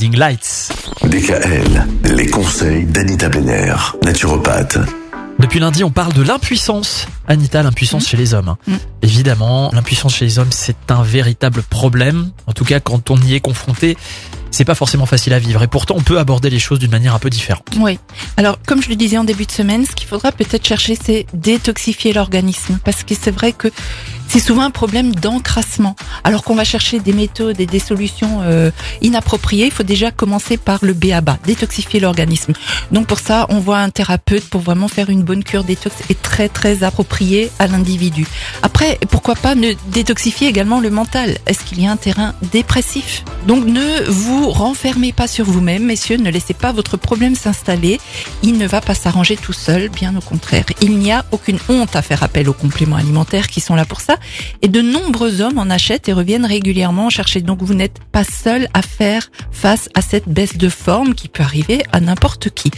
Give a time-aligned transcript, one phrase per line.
[0.00, 0.72] Blinding Lights.
[1.04, 1.86] DKL,
[2.16, 4.78] les conseils d'Anita Benner, naturopathe.
[5.38, 7.06] Depuis lundi, on parle de l'impuissance.
[7.28, 8.56] Anita, l'impuissance chez les hommes.
[8.66, 8.74] Mm.
[9.02, 12.30] Évidemment, l'impuissance chez les hommes, c'est un véritable problème.
[12.46, 13.98] En tout cas, quand on y est confronté,
[14.50, 15.62] c'est pas forcément facile à vivre.
[15.62, 17.66] Et pourtant, on peut aborder les choses d'une manière un peu différente.
[17.78, 17.98] Oui.
[18.38, 21.26] Alors, comme je le disais en début de semaine, ce qu'il faudra peut-être chercher, c'est
[21.34, 22.78] détoxifier l'organisme.
[22.84, 23.68] Parce que c'est vrai que
[24.30, 25.96] c'est souvent un problème d'encrassement.
[26.22, 28.70] Alors qu'on va chercher des méthodes et des solutions euh,
[29.02, 32.52] inappropriées, il faut déjà commencer par le B à bas, détoxifier l'organisme.
[32.92, 36.14] Donc pour ça, on voit un thérapeute pour vraiment faire une bonne cure détox et
[36.14, 38.24] très très appropriée à l'individu.
[38.62, 41.36] Après, pourquoi pas ne détoxifier également le mental?
[41.46, 43.24] Est-ce qu'il y a un terrain dépressif?
[43.48, 48.00] Donc ne vous renfermez pas sur vous-même, messieurs, ne laissez pas votre problème s'installer.
[48.44, 50.66] Il ne va pas s'arranger tout seul, bien au contraire.
[50.80, 54.00] Il n'y a aucune honte à faire appel aux compléments alimentaires qui sont là pour
[54.00, 54.18] ça.
[54.62, 57.40] Et de nombreux hommes en achètent et reviennent régulièrement en chercher.
[57.40, 61.42] Donc vous n'êtes pas seul à faire face à cette baisse de forme qui peut
[61.42, 62.70] arriver à n'importe qui.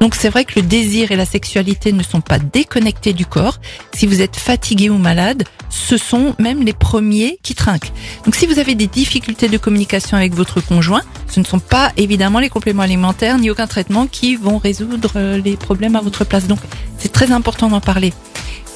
[0.00, 3.60] Donc c'est vrai que le désir et la sexualité ne sont pas déconnectés du corps.
[3.94, 7.92] Si vous êtes fatigué ou malade, ce sont même les premiers qui trinquent.
[8.24, 11.92] Donc si vous avez des difficultés de communication avec votre conjoint, ce ne sont pas
[11.96, 16.24] évidemment les compléments alimentaires ni aucun traitement qui vont résoudre euh, les problèmes à votre
[16.24, 16.46] place.
[16.46, 16.60] Donc
[16.98, 18.12] c'est très important d'en parler.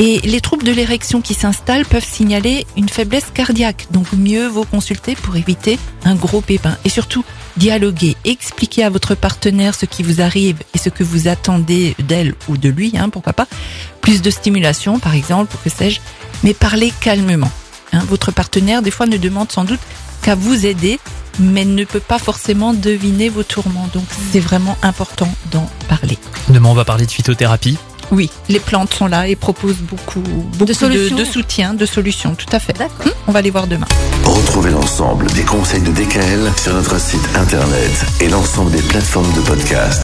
[0.02, 3.86] Et les troubles de l'érection qui s'installent peuvent signaler une faiblesse cardiaque.
[3.90, 6.78] Donc mieux vaut consulter pour éviter un gros pépin.
[6.86, 7.22] Et surtout,
[7.58, 12.34] dialoguer, expliquer à votre partenaire ce qui vous arrive et ce que vous attendez d'elle
[12.48, 13.46] ou de lui, hein, pourquoi pas.
[14.00, 16.00] Plus de stimulation, par exemple, ou que sais-je.
[16.44, 17.52] Mais parlez calmement.
[17.92, 18.02] Hein.
[18.08, 19.80] Votre partenaire, des fois, ne demande sans doute
[20.22, 20.98] qu'à vous aider,
[21.38, 23.90] mais ne peut pas forcément deviner vos tourments.
[23.92, 26.16] Donc c'est vraiment important d'en parler.
[26.48, 27.76] Demain, on va parler de phytothérapie.
[28.12, 32.46] Oui, les plantes sont là et proposent beaucoup, beaucoup de, de soutien, de solutions, tout
[32.52, 32.72] à fait.
[32.72, 33.06] D'accord.
[33.06, 33.86] Hum, On va les voir demain.
[34.24, 39.40] Retrouvez l'ensemble des conseils de DKL sur notre site internet et l'ensemble des plateformes de
[39.40, 39.98] podcast.